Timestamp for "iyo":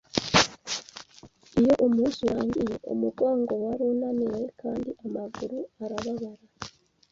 1.59-1.73